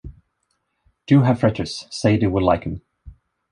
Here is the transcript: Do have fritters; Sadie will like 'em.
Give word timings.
Do 1.05 1.21
have 1.21 1.41
fritters; 1.41 1.85
Sadie 1.91 2.25
will 2.25 2.43
like 2.43 2.65
'em. 2.65 2.81